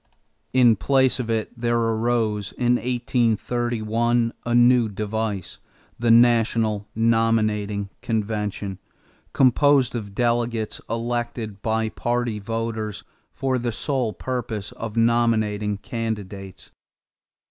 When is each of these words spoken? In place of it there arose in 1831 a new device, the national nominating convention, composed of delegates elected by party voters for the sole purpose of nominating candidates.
In 0.51 0.75
place 0.77 1.19
of 1.19 1.29
it 1.29 1.51
there 1.55 1.77
arose 1.77 2.53
in 2.53 2.77
1831 2.77 4.33
a 4.47 4.55
new 4.55 4.89
device, 4.89 5.59
the 5.99 6.09
national 6.09 6.87
nominating 6.95 7.91
convention, 8.01 8.79
composed 9.31 9.93
of 9.93 10.15
delegates 10.15 10.81
elected 10.89 11.61
by 11.61 11.87
party 11.89 12.39
voters 12.39 13.03
for 13.31 13.59
the 13.59 13.71
sole 13.71 14.11
purpose 14.11 14.71
of 14.71 14.97
nominating 14.97 15.77
candidates. 15.77 16.71